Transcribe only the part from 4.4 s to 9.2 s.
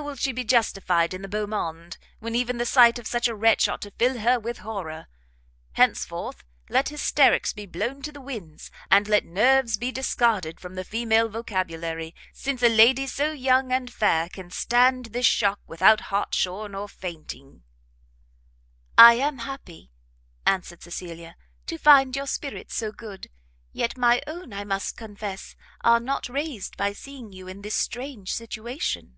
horror? Henceforth let hysterics be blown to the winds, and